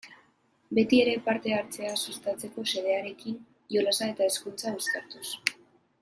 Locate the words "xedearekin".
2.73-3.35